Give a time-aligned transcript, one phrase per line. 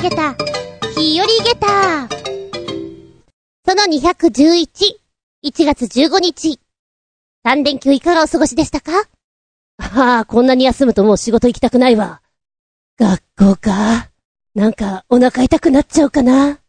[0.00, 0.34] あげた、
[0.98, 2.08] 日和ゲタ
[3.66, 4.66] その211、
[5.44, 6.58] 1月15日。
[7.44, 8.92] 3連休いかがお過ごしでしたか？
[9.78, 12.22] はあ、こんなに休むともう仕事行きたくないわ。
[12.98, 14.08] 学校か？
[14.54, 16.60] なんかお腹痛くなっちゃうかな？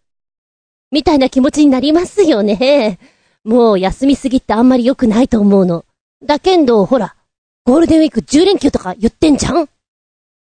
[0.92, 3.00] みたいな気持ちになりますよね。
[3.46, 5.86] もう休みすぎってあんまり良くないと思うの。
[6.22, 7.16] だけど、ほら、
[7.64, 9.70] ゴールデンウィーク10連休とか言ってんじゃん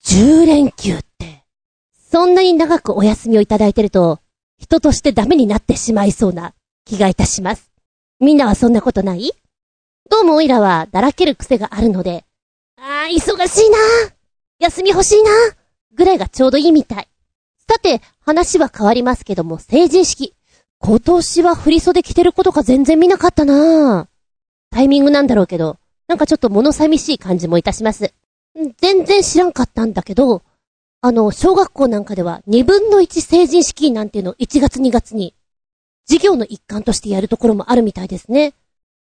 [0.07, 1.12] ?10 連休って。
[2.13, 4.21] そんなに長くお休みをいただいてると、
[4.59, 6.53] 人としてダメになってしまいそうな
[6.85, 7.71] 気がいたします。
[8.21, 9.33] みんなはそんなことない？
[10.11, 12.27] どうもオイラはだらける癖があるので、
[12.77, 13.79] ああ、忙しいな
[14.59, 15.31] 休み欲しいな
[15.95, 17.09] ぐらいがちょうどいいみたい。
[17.67, 20.35] さて、話は変わりますけども、成人式。
[20.81, 24.07] 今年は振袖着てることか全然見なかったな
[24.71, 28.13] タイミングなんだろうけど、なんかちょっと物寂しい感じもいたします。
[28.77, 30.43] 全然知らんかったんだけど、
[31.05, 35.35] あの、小学校なんかでは2分の1成人式なんていうのを1月2月に、
[36.07, 38.55] 授業の一環としてやるところもあるみたいですね。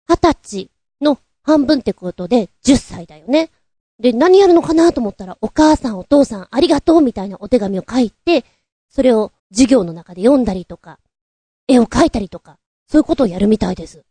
[0.08, 3.50] 20歳の半分ってことで10歳だよね。
[3.98, 8.44] で、何やるのかなと思ったら、お母さんお父さんありがとうみたいなお手紙を書いて、
[8.88, 11.00] それを授業の中で読んだりとか、
[11.66, 12.56] 絵を描いたりとか、
[12.88, 14.04] そういうことをやるみたいです。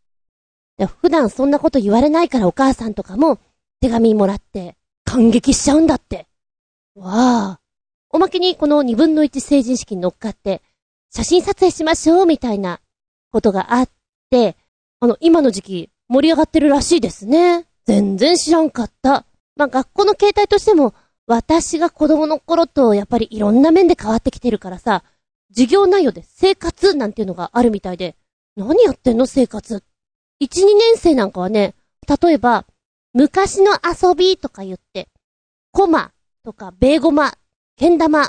[0.76, 3.38] で普段そんなこと言われないからお母さんとかも
[3.80, 6.26] 手紙もらって感激しちゃうんだって。
[6.94, 7.08] わ
[7.56, 7.59] あ。
[8.10, 10.62] おまけにこの二分の一成人式に乗っかって
[11.10, 12.80] 写真撮影しましょうみたいな
[13.32, 13.88] ことがあっ
[14.30, 14.56] て、
[15.00, 17.66] あの今の時期盛り上がってるらしいですね。
[17.86, 19.24] 全然知らんかった。
[19.56, 20.94] まあ学校の形態としても
[21.26, 25.04] 私が子供の頃とやっぱりいろんな面で変わってきてるからさ、
[25.52, 28.16] 授業内容で生活なんていうのがあるみたいで、
[28.56, 29.84] 何やってんの生活。
[30.42, 31.74] 1、2年生なんかはね、
[32.22, 32.64] 例えば、
[33.12, 35.08] 昔の遊びとか言って、
[35.72, 36.12] コマ
[36.44, 37.34] とかベーゴマ、
[37.80, 38.28] けん玉、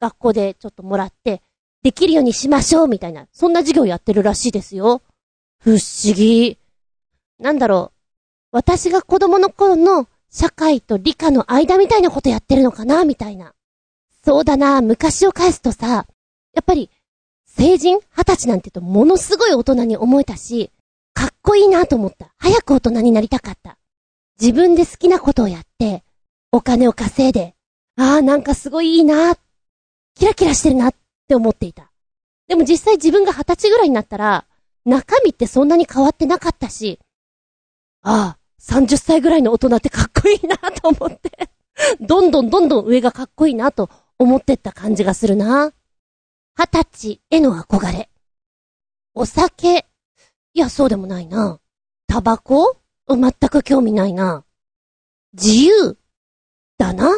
[0.00, 1.42] 学校でちょっともらって、
[1.82, 5.02] できるようにしましょうみたいな、そんな授業やってるらしいですよ。
[5.62, 6.56] 不思議。
[7.38, 7.98] なんだろう。
[8.52, 13.52] 私が子供の頃の社会と理科の間みたいなことやってるのかなみたいな。
[14.24, 16.06] そうだな、昔を返すとさ、
[16.54, 16.88] やっぱり、
[17.44, 20.70] 成人二十歳なんて言うとものすごい大人に思えたし、
[21.12, 22.32] かっこいいなと思った。
[22.38, 23.76] 早く大人になりたかった。
[24.40, 26.02] 自分で好きなことをやって、
[26.50, 27.54] お金を稼いで、
[28.02, 29.36] ああ、なんかすごいいいな、
[30.14, 30.94] キラキラしてるなっ
[31.28, 31.92] て思っていた。
[32.48, 34.46] でも実際自分が二十歳ぐらいになったら、
[34.86, 36.98] 中身ってそんなに変わってなかったし、
[38.00, 41.50] ああ、30歳ぐらいの大人ってかっこいいなと思って
[42.00, 45.74] どんどんどんどん上がかっこいいなと思ってった感じがするな。
[46.56, 48.08] 二十歳への憧れ。
[49.12, 49.86] お酒。
[50.54, 51.60] いや、そうでもないな。
[52.06, 52.78] タバコ？
[53.08, 54.46] 全く興味ないな。
[55.34, 55.98] 自由？
[56.78, 57.10] だな。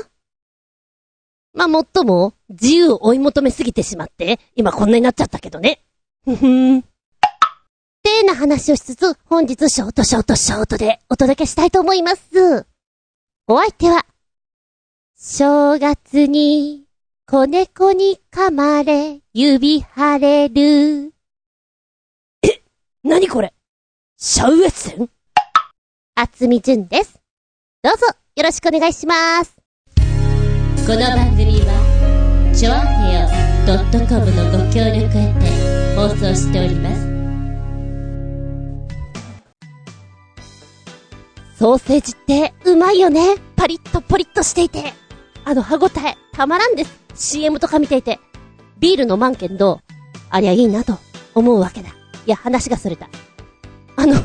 [1.55, 5.83] まあ、もっとも、自由を追い求めすぎてしまって、今こんなになっちゃったけどね。
[6.25, 6.83] ふふん。
[6.83, 12.67] てな話をしつつ、本日ショートショートショートでお届けしたいと思います。
[13.47, 14.07] お相手は、
[15.17, 16.87] 正月に
[17.27, 21.13] 子猫に噛まれ、指腫れる。
[22.43, 22.63] え、
[23.05, 23.53] なにこれ？
[24.17, 25.09] シャウエッセン？
[26.17, 27.21] あつみじゅんです。
[27.83, 29.62] どうぞ、よろしくお願いします。
[30.85, 33.29] この番組は、ちょあへよ
[34.09, 37.03] .com のご協力へて放送しております。
[41.57, 43.37] ソーセージってうまいよね。
[43.55, 44.93] パリッとポリッとしていて。
[45.45, 46.93] あの歯ごたえ、たまらんです。
[47.15, 48.19] CM とか見ていて。
[48.81, 49.81] ビール飲まんけんど、
[50.31, 50.99] ありゃいいなと
[51.37, 51.91] 思うわけだ。
[51.91, 51.93] い
[52.27, 53.09] や、話がそれた。
[53.95, 54.17] あの、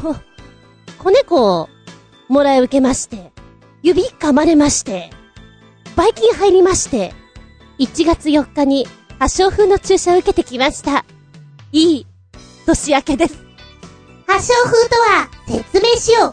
[0.98, 1.70] 子猫を
[2.28, 3.32] もらい受けまして、
[3.84, 5.12] 指噛まれまして、
[5.98, 7.12] バイキン入りまして、
[7.80, 8.86] 1月4日に
[9.18, 11.04] 破傷風の注射を受けてきました。
[11.72, 12.08] いい、
[12.68, 13.44] 年明けです。
[14.28, 16.32] 破傷風とは、説明しよう。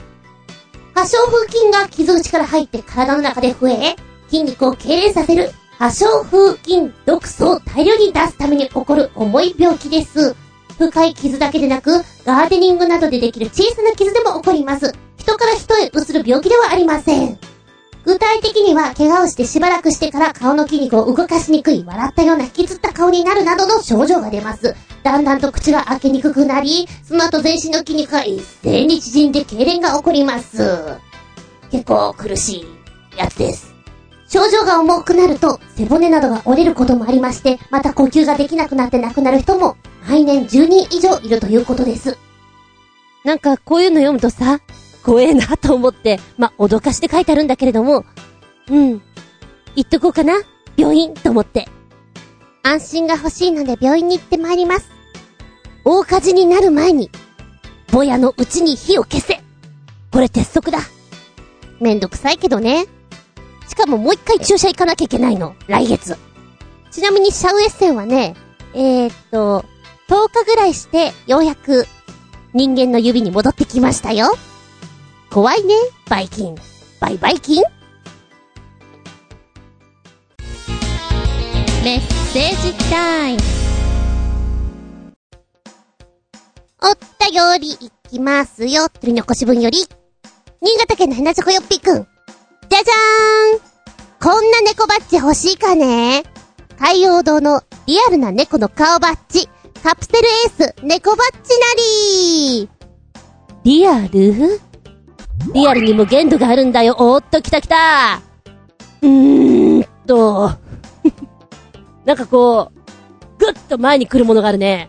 [0.95, 3.97] 破傷風菌が傷口から入って体の中で増え、
[4.29, 10.37] 筋肉を痙攣させる破傷風菌毒素を大量に出すために起こる重い病気です。
[10.77, 14.93] 深い傷だけでなく、ガーデニングなどでできる小さな傷でも起こります。
[15.17, 17.54] 人から人へ移る病気ではありません。
[18.05, 24.77] 具体的には、怪我をしてしばらくしてから顔の筋肉を動かしにくい、笑ったような引きつった顔になるなどの症状が出ます。
[25.03, 30.99] だんだんと口が開けにくくなり、その後全身の筋肉が一斉に縮んで痙攣が起こります。
[31.71, 33.75] 結構苦しいやつです。
[34.29, 39.77] 症状が重くなると、背骨などが折れることもありまして、また呼吸ができなくなって亡くなる人も、
[40.07, 42.19] 毎年10人以上いるということです。
[43.25, 44.61] なんか、こういうの読むとさ、
[45.05, 48.07] 怖えなと思って、ま脅かして書いてあるんだけれども、
[48.71, 49.03] うん。
[49.77, 50.35] 行っとこうかな
[50.77, 51.69] 病院と思って。
[52.63, 54.91] 安心が欲しいので病院に行ってまいります。
[55.85, 57.11] 大火事になる前に、
[57.93, 59.43] ぼやのうちに火を消せ
[60.11, 60.79] これ鉄則だ。
[61.81, 62.87] めんどくさいけどね。
[63.69, 65.55] しかももう一回注射行かなきゃいけないの。
[65.67, 66.17] 来月。
[66.91, 68.35] ちなみにシャウエッセンはね、
[68.73, 69.67] えー、っと、
[70.09, 71.87] 10日ぐらいして、ようやく、
[72.55, 74.35] 人間の指に戻ってきましたよ。
[75.35, 75.75] 怖いね、
[76.09, 76.55] バイキン。
[77.01, 77.63] バイバイキン
[81.83, 82.01] メッ
[82.33, 83.41] セージタイム。
[86.81, 88.89] おったよりいきますよ。
[88.89, 89.79] 取り残し分より。
[90.63, 92.07] 新潟県の花チョコよっぴーくん。
[92.69, 93.61] じゃじゃーん
[94.23, 96.23] こんな猫バッジ欲しいかね
[96.79, 99.49] 海洋堂のリアルな猫の顔バッジ。
[99.83, 102.69] カプセルエース猫バッジなり
[103.65, 104.61] リアル？
[105.53, 106.97] リアルにも限度があるんだよ。
[106.99, 108.23] おっと、来た来た
[109.03, 110.51] うーんと、
[112.05, 114.89] なんかこう、ぐっと前に来るものがあるね。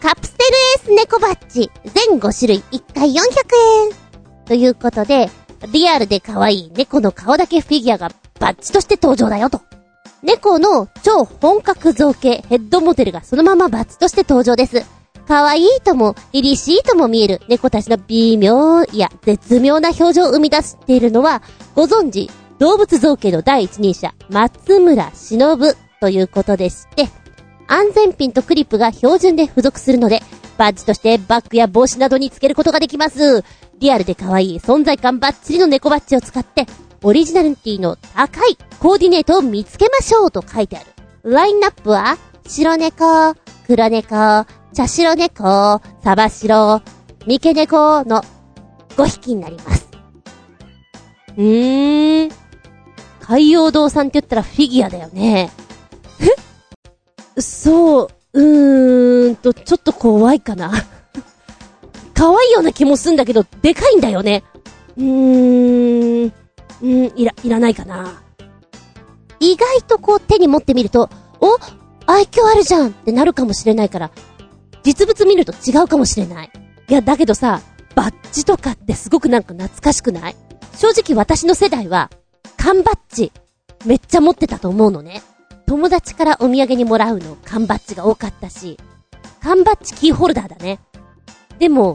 [0.00, 1.70] カプセルエース猫バッジ。
[1.84, 3.16] 全5種類1回400
[3.84, 3.90] 円。
[4.46, 5.30] ということで、
[5.72, 9.60] リアルで可愛い猫の顔だけフィギュアがバッジとして登場だよと。
[10.22, 14.97] 猫の超本格造形ヘッドモデルがそのままバッジとして登場です。
[15.28, 21.42] 可愛いとも、凛々しいとも見える猫たちの微妙、いや、絶妙な表情を生み出しているのは、
[21.74, 27.10] ご存知、動物造形の第一人者、松村忍ということでして、
[27.66, 30.22] 安全ピンとクリップが標準で付属するので、
[30.56, 33.44] バッジとしてバッグや帽子などにつけることができます。
[33.80, 36.64] リアルで可愛い存在感バッチリの猫バッジを使って、
[37.02, 40.86] オリジナリティの高いコーディネートを見つけましょうと書いてある。
[41.30, 42.16] ラインナップは、
[42.46, 43.34] 白猫、
[43.68, 46.80] 黒猫、茶白猫、サバ白、
[47.26, 48.22] 三毛猫の
[48.96, 49.90] 5匹になります。
[51.36, 52.30] うーん。
[53.20, 55.50] 海洋堂さんって言ったらフィギュアだよね。
[57.36, 57.42] え？
[57.42, 60.72] そう、うーんと、ちょっと怖いかな。
[62.14, 64.44] 可愛いような気もすんだけど、でかいんだよね。
[64.96, 66.32] うーん、
[66.80, 68.22] うん、いら、いらないかな。
[69.40, 71.10] 意外とこう手に持ってみると、
[71.42, 71.58] お？
[72.10, 74.10] 愛嬌あるじゃんってなるかもしれないから、
[74.82, 76.50] 実物見ると違うかもしれない。
[76.88, 77.60] いや、だけどさ、
[77.94, 80.36] バッジとかってすごくなんか懐かしくない？
[80.74, 82.10] 正直私の世代は、
[82.56, 83.30] 缶バッジ、
[83.84, 85.22] めっちゃ持ってたと思うのね。
[85.66, 88.78] 友達からお土産にもらうの、缶バッジが多かったし、
[89.42, 90.80] 缶バッジキーホルダーだね。
[91.58, 91.94] でも、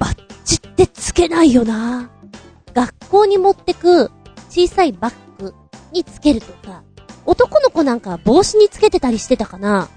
[0.00, 2.10] バッジってつけないよな
[2.74, 4.10] 学校に持ってく
[4.50, 5.54] 小さいバッグ
[5.92, 6.82] につけるとか、
[7.26, 9.88] 男の子なんか帽子につけてたりしてたかな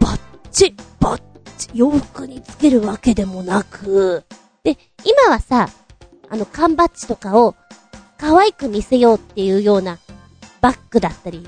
[0.00, 0.20] バッ
[0.50, 1.22] ジ、バッ
[1.58, 4.24] ジ、洋服につけるわけでもなく、
[4.64, 5.68] で、今はさ、
[6.30, 7.54] あの缶バッジとかを
[8.16, 9.98] 可愛く見せようっていうような
[10.60, 11.46] バッグだったり、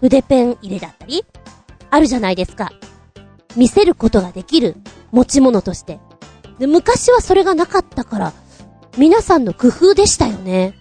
[0.00, 1.24] 筆ペン入れだったり、
[1.90, 2.72] あるじゃないですか。
[3.56, 4.76] 見せることができる
[5.10, 6.00] 持ち物として。
[6.58, 8.32] で、昔はそれがなかったから、
[8.98, 10.74] 皆さんの工夫でしたよね。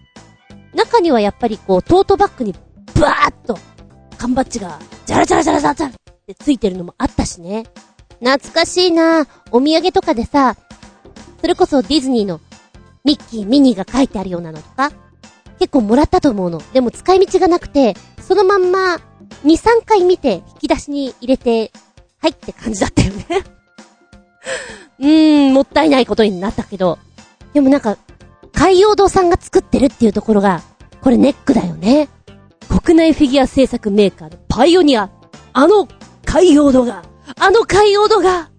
[0.73, 2.55] 中にはやっぱりこう、トートバッグに
[3.01, 3.57] バーッと、
[4.19, 4.77] 缶バッジが、
[5.07, 5.93] ジャラジャラジャラジャラジャラっ
[6.27, 7.63] てついてるのもあったしね。
[8.19, 10.55] 懐かしいなお土産とかでさ、
[11.41, 12.39] それこそディズニーの
[13.03, 14.91] ミッキー、ミニーが書いてあるようなのとか、
[15.57, 16.61] 結構もらったと思うの。
[16.73, 18.99] でも使い道がなくて、そのまんま、2、
[19.45, 21.71] 3回見て、引き出しに入れて、
[22.19, 23.25] はいって感じだったよね。
[24.99, 26.99] うーん、もったいないことになったけど。
[27.53, 27.97] でもなんか、
[28.53, 30.61] 海洋堂さんが作ってるっていうところが、
[31.01, 32.07] これネックだよね。
[32.67, 35.09] 国内フィギュア製作メーカーのパイオニア、
[35.53, 35.87] あの
[36.25, 37.03] 海洋堂が、
[37.39, 38.49] あの海洋堂が、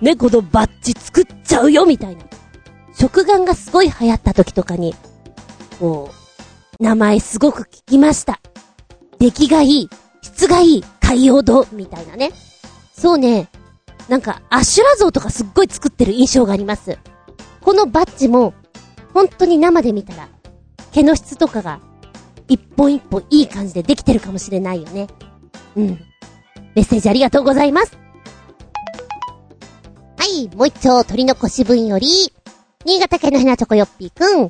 [0.00, 2.22] 猫のバッジ作っちゃうよみたいな。
[2.92, 4.94] 食玩がすごい流行った時とかに、
[5.78, 6.10] こ
[6.80, 8.40] う、名前すごく聞きました。
[9.18, 9.90] 出来がいい、
[10.22, 12.32] 質がいい、海洋堂みたいなね。
[12.92, 13.48] そうね、
[14.08, 16.98] なんか、アシュラ像とかすっごい作ってる印象があります。
[17.60, 18.54] このバッジも、
[19.12, 20.28] 本当に生で見たら、
[20.92, 21.80] 毛の質とかが、
[22.48, 25.06] 一本一本いい感じでできてるかもしれないよね。
[25.76, 25.86] うん。
[26.74, 27.98] メッセージありがとうございます。
[30.16, 32.08] はい、もう一丁鳥の腰分より、
[32.84, 34.48] 新潟県のひなチョコよっぴーくん。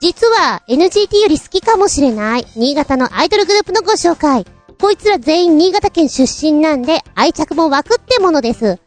[0.00, 4.44] 実は NGT より好きかもしれない、新潟のアイドルグループのご紹介。
[4.80, 8.78] こいつら全員新潟県出身なんで、愛着も湧くってものです。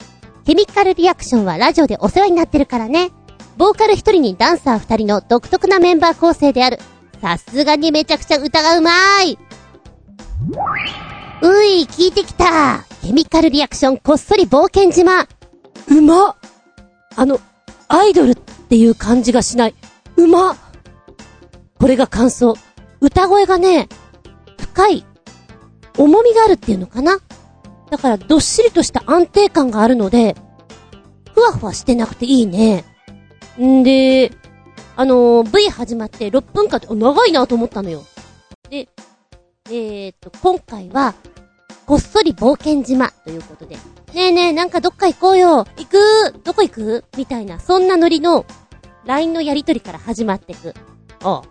[0.45, 3.11] ケミカルリアクションはラジオでお世話になってるからね。
[3.57, 6.79] ボーカル一人にダンサー二人の独特なメンバー構成である。
[7.21, 8.91] さすがにめちゃくちゃ歌がうま
[9.23, 9.37] い。
[11.41, 12.85] うい、聞いてきた。
[13.01, 15.27] ケミカルリアクションこっそり冒険島。
[15.89, 16.35] うま
[17.15, 17.39] あの、
[17.87, 19.75] アイドルっていう感じがしない。
[20.17, 20.55] うま
[21.79, 22.55] これが感想。
[22.99, 23.87] 歌声がね、
[24.57, 25.05] 深い。
[25.97, 27.19] 重みがあるっていうのかな
[27.89, 30.35] だから、どっしりとした安定感があるので、
[31.33, 32.85] ふわふわしてなくていいね。
[33.59, 34.31] んで、
[34.99, 38.03] あのー、V 始まって6分間って、長いなと思ったのよ。
[38.71, 38.89] で、
[39.67, 41.13] えー、っと、今回は、
[41.85, 43.75] こっそり冒険島ということで。
[43.75, 43.81] ね
[44.15, 46.39] えねえ、なんかどっか行こうよ行く？
[46.43, 47.05] どこ行く？
[47.15, 48.47] みたいな、そんなノリの、
[49.05, 50.73] LINE のやりとりから始まってく。
[51.23, 51.43] ああ、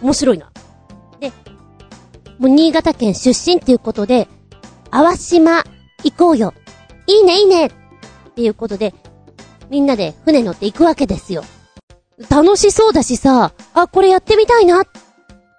[0.00, 0.50] 面白いな。
[1.20, 1.32] で、
[2.38, 4.26] もう新潟県出身っていうことで、
[4.90, 5.64] 淡島
[6.02, 6.54] 行こうよ。
[7.06, 7.70] いいねいいねっ
[8.34, 8.94] ていうことで、
[9.68, 11.44] みんなで船乗って行くわけですよ。
[12.30, 14.84] 楽しそうだしさ、あ、これやってみたいな。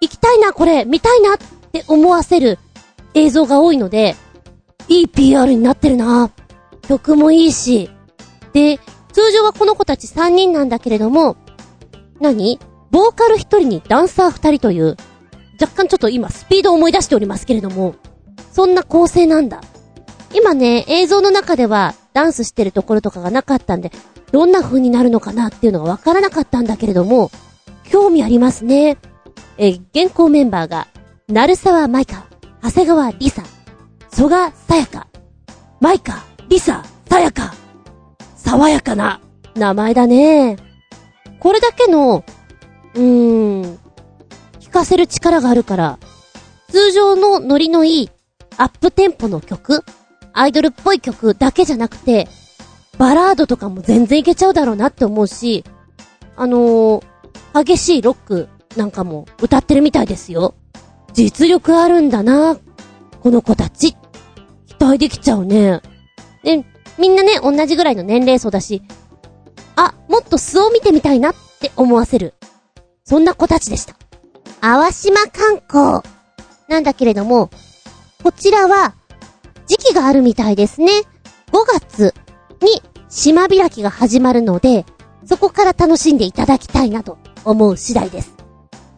[0.01, 1.37] 行きたいな、これ、見たいなっ
[1.71, 2.59] て思わせる
[3.13, 4.15] 映像が多いので、
[4.87, 6.31] いい PR になってるな。
[6.87, 7.89] 曲もいいし。
[8.53, 8.79] で、
[9.11, 11.35] 通常はこの子たち3人なんだけれども、
[12.19, 12.59] 何？
[12.89, 14.97] ボーカル1人にダンサー2人という、
[15.59, 17.95] 若干ちょっと今スピードを思い出しておりますけれども、
[18.51, 19.61] そんな構成なんだ。
[20.33, 23.91] 今ね、映像の中ではダンスしてるところとかがなかったんで、
[24.31, 27.31] どんな風になるのかなっていうのがわからなかったんだけれども、
[27.83, 28.97] 興味ありますね。
[29.57, 30.87] え現行メンバーが、
[31.29, 32.25] 鳴沢舞香、
[32.61, 33.43] 長谷川里沙、
[34.11, 35.07] 蘇我さやか、
[35.79, 37.53] 舞香、里沙、さやか。
[38.35, 39.19] 爽やかな
[39.55, 40.57] 名前だね。
[41.39, 42.23] これだけの、
[42.93, 43.79] うーん、
[44.59, 45.99] 聴かせる力があるから、
[46.69, 48.09] 通常のノリのいい
[48.57, 49.83] アップテンポの曲
[50.33, 52.27] アイドルっぽい曲だけじゃなくて、
[52.97, 55.63] バラードとかも全然いけちゃうだろうなって思うし、
[56.35, 60.55] あのー、激しいロックなんかも歌ってるみたいですよ。
[61.13, 62.57] 実力あるんだな、
[63.21, 63.93] この子たち。
[63.93, 65.81] 期待できちゃうね。
[66.43, 66.63] で、
[66.97, 68.81] みんなね、同じぐらいの年齢層だし、
[69.75, 72.33] あ、もっと素を見てみたいなって思わせる。
[73.03, 73.95] そんな子たちでした。
[74.61, 76.01] 淡島観光。
[76.67, 77.49] なんだけれども、
[78.23, 78.95] こちらは、
[79.67, 80.91] 時期があるみたいですね。
[81.51, 82.13] 5月
[82.61, 84.85] に島開きが始まるので、
[85.25, 88.33] そこから楽しんでいただきたいなと思う次第です。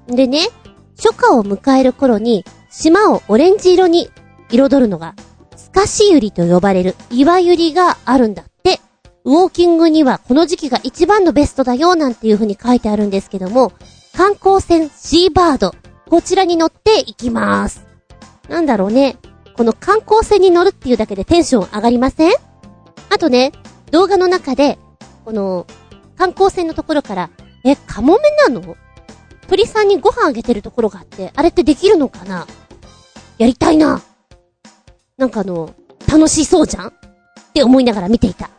[0.08, 0.48] でね、
[0.96, 4.10] 初夏を迎える頃に、島をオレンジ色に
[4.50, 5.16] 彩るのが、
[5.56, 8.80] スカシユリと呼ばれる岩ユリがあるんだって。
[9.26, 13.74] ウォーキングにはこの時期が一番のベストだよなんていう風に書いてあるんですけども、
[14.16, 15.76] 観光船シーバード、
[16.10, 17.86] こちらに乗っていきます。
[18.48, 19.18] なんだろうね。
[19.56, 22.32] この観光船に乗るっていうだけでテンション上がりません？
[23.10, 23.52] あとね、
[23.92, 24.78] 動画の中で、
[25.26, 25.66] この、
[26.18, 27.30] 観光船のところから、
[27.66, 28.78] え、カモメなの？
[29.48, 32.46] 鳥さんにご飯あげてるところがあって、あれってできるのかな？
[33.38, 34.02] やりたいな。
[35.18, 35.74] なんかあの、
[36.08, 36.88] 楽しそうじゃん？
[36.88, 36.94] っ
[37.54, 38.50] て思いながら見ていた。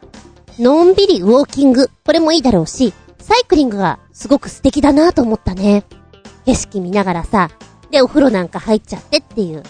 [0.58, 5.84] のんびりウォーキング、これもいいだろうし、サイクリングがすごく素敵だなと思ったね。
[6.44, 7.50] 景色見ながらさ、
[7.90, 9.62] で、お風呂なんか入っちゃってっていう。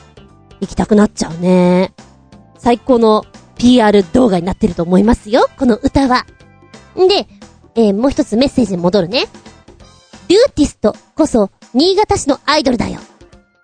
[0.60, 1.94] 行きたくなっちゃうね。
[2.58, 3.24] 最高の
[3.60, 6.24] PR 動画になってると思いますよ、この歌は。
[6.98, 7.28] んで、
[7.74, 9.26] えー、もう一つメッセージに戻るね。
[10.28, 13.00] ビューティストこそ、新潟市のアイドルだよ。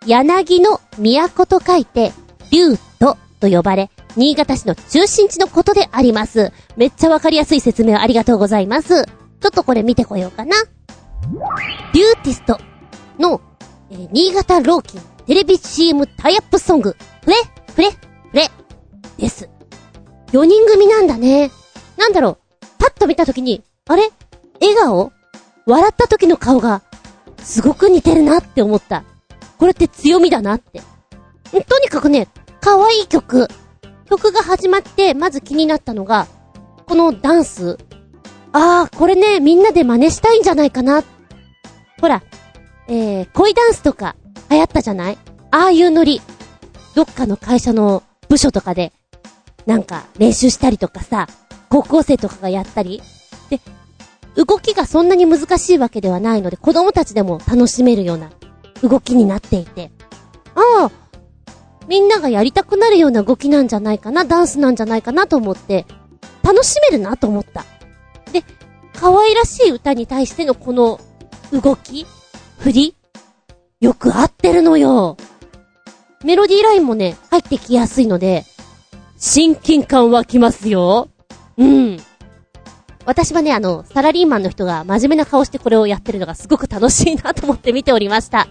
[0.07, 2.13] 柳の都と書いて、
[2.51, 6.53] ビュートと呼ばれ、新潟市の中心地のことであります。
[6.77, 9.07] めっちゃわかりやすい説明ありがとうございます。
[9.07, 10.57] ちょっとこれ見てこようかな。
[11.95, 12.59] ビューティスト
[13.19, 13.41] の、
[13.91, 17.37] えー、新潟ローキンテレビ CM タイアップソング、フレ、
[17.75, 17.97] フレ、フ
[18.37, 18.51] レ、
[19.17, 19.56] です。
[20.33, 21.51] 4人組なんだね。
[21.97, 22.39] なんだろう、
[22.79, 24.11] パッと見たときに、あれ？
[24.61, 25.13] 笑顔？
[25.67, 26.83] 笑った時の顔が、
[27.39, 29.05] すごく似てるなって思った。
[29.59, 30.83] これって強みだなって。
[31.51, 32.29] とにかくね、
[32.61, 33.49] 可愛い曲。
[34.09, 36.27] 曲が始まって、まず気になったのが、
[36.87, 37.79] このダンス。
[38.53, 41.03] あー、これね、みんなで真似したいんじゃないかな。
[42.01, 42.23] ほら、
[42.89, 44.15] えー、恋ダンスとか
[44.51, 45.19] 流行ったじゃない？
[45.51, 46.21] ああいうノリ。
[46.95, 48.93] どっかの会社の部署とかで、
[49.67, 51.27] なんか練習したりとかさ、
[51.69, 53.03] 高校生とかがやったり。
[53.51, 53.61] で、
[54.37, 58.31] 動きがそんなに難しいわけではないので、子供たちでも楽しめるような
[58.83, 59.91] 動きになっていて。
[60.55, 60.91] ああ、
[61.89, 65.85] みんながやりたくなるような動きなんじゃないかな、ダンスなんじゃないかなと思って、
[66.43, 67.65] 楽しめるなと思った。
[68.33, 68.45] で、
[68.95, 71.01] 可愛らしい歌に対してのこの
[71.53, 72.07] 動き
[72.59, 72.97] 振り
[73.81, 75.17] よく合ってるのよ。
[76.25, 78.45] メロディーラインもね、入ってきやすいので、
[79.19, 81.09] 親近感湧きますよ。
[81.57, 81.97] うん。
[83.07, 88.49] 私はね、あの、サラリーマンの人が真面目な顔してこれをやってるのがすごく楽しいなと思って見ておりました。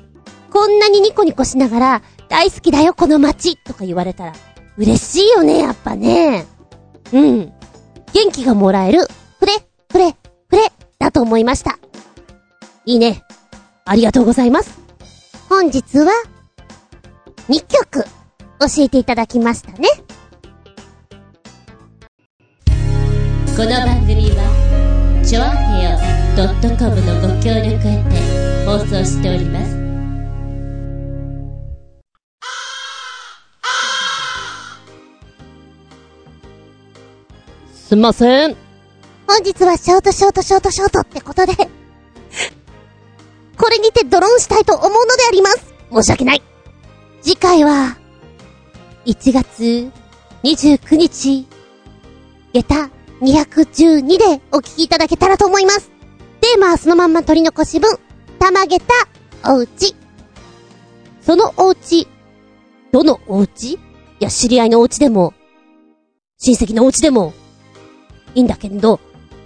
[0.50, 4.34] こんなにニコニコしながら、大好きだよ、この街とか言われたら、
[4.78, 6.46] 嬉しいよね、やっぱね。
[7.12, 7.54] うん。
[8.14, 9.06] 元気がもらえる、
[9.40, 9.54] ふれ、
[9.92, 10.16] ふれ、
[10.48, 11.78] ふれ、だと思いました。
[12.86, 13.24] いいね。
[13.84, 14.80] ありがとうございます。
[15.50, 16.12] 本日は、
[17.50, 20.05] 2曲、教えていただきましたね。
[23.56, 24.44] この番組は
[25.26, 25.92] チョアヘオ
[26.78, 28.10] .com のご協力へて
[28.66, 29.74] 放送しております
[37.88, 38.58] すんません。
[39.26, 41.70] 本日はショートショートショートショートってことで、こ
[43.70, 45.74] れにてドローンしたいと思うのであります。
[45.94, 46.42] 申し訳ない。
[47.22, 47.96] 次回は、
[49.06, 49.90] 1月
[50.44, 51.48] 29日、
[52.52, 55.92] 下駄212でお聞きいただけたらと思います。
[56.42, 57.98] テーマはそのまんま取り残し分、
[58.40, 59.96] 玉下駄、おうち。
[61.22, 62.08] そのお家、
[62.92, 63.80] どのお家い
[64.20, 65.34] や、知り合いのお家でも、
[66.38, 67.34] 親戚のお家でも、
[68.36, 69.00] いいんだけど、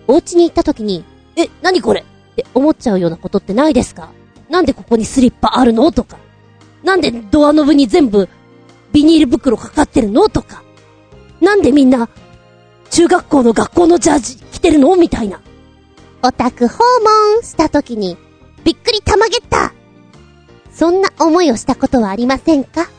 [0.07, 2.01] お家に行った時に、え、何これ？
[2.01, 4.11] って思っちゃうようなことってないですか？
[4.49, 5.91] なんでここにスリッパあるの？
[5.91, 6.17] とか。
[6.83, 8.27] なんでドアノブに全部
[8.91, 10.27] ビニール袋かかってるの？
[10.27, 10.63] とか。
[11.39, 12.09] なんでみんな、
[12.89, 14.95] 中学校の学校のジャージ着てるの？
[14.95, 15.41] みたいな。
[16.21, 16.83] オタク訪
[17.35, 18.17] 問した時に、
[18.63, 19.73] びっくり玉ゲッタ
[20.73, 22.89] そんな思いをしたことはありませんか？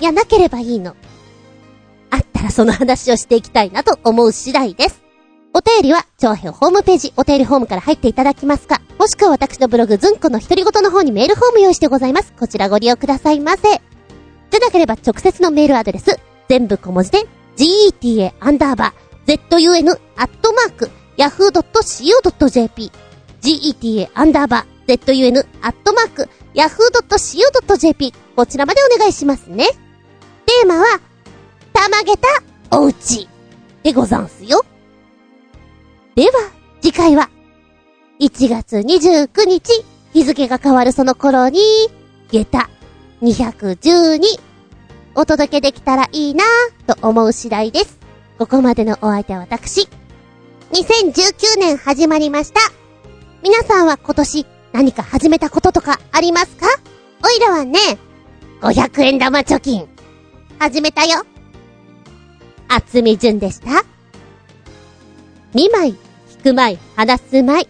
[0.00, 0.96] いや、なければいいの。
[2.10, 5.02] あったらその話をしていきたいなと思う次第です。
[5.52, 12.32] お便りは、長編ホームページ、お便りフォームから入っていただきますか、もしくは私のブログ、ズンコの独り言の方にメールフォーム用意してございます。
[12.38, 13.62] こちらご利用くださいませ。
[13.62, 17.26] じゃなければ直接のメールアドレス、全部小文字で、
[17.60, 22.90] geta アンダーバー、zun アットマーク、yahoo.co.jp、
[23.42, 29.66] geta アンダーバー、zun アットマーク、yahoo.co.jp、こちらまでお願いしますね。
[30.46, 31.00] テーマは、
[31.74, 32.28] たまげた
[32.70, 33.28] おうち
[33.82, 34.64] でござんすよ。
[36.14, 36.32] では、
[36.80, 37.28] 次回は、
[38.20, 41.60] 1月29日、日付が変わるその頃に、
[42.30, 42.70] 下駄
[43.20, 44.49] 212、
[45.20, 47.98] お届けできたらいいなぁと思う次第です。
[48.38, 49.86] ここまでのお相手は私。
[50.72, 52.60] 2019年始まりました。
[53.42, 56.66] 皆さんは今年何か始めたこととかありますか？
[57.22, 57.78] おいらはね、
[58.62, 59.90] 500円玉貯金、
[60.58, 61.22] 始めたよ。
[62.68, 63.84] 厚み順でした
[65.52, 65.96] 2枚、引
[66.42, 67.68] く枚、話す枚。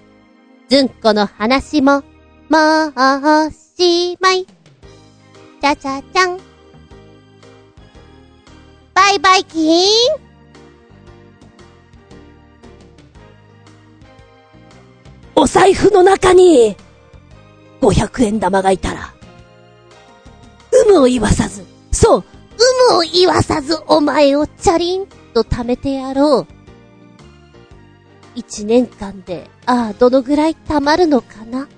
[0.69, 2.05] ずんこの話も、
[2.49, 4.47] もう、おしまい。
[5.61, 6.50] ちゃちゃちゃん。
[8.95, 9.87] バイバイキーン。
[15.37, 16.77] お財布の中に、
[17.81, 19.15] 500円玉がいたら、
[20.73, 22.25] 有無を言わさず、そう、
[22.91, 26.47] 有無を言わさずお前をチャリンと貯めてやろう。
[28.35, 31.69] 一年間で、ああ、どのぐらい貯まるのかな？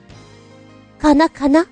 [0.99, 1.67] かなかな？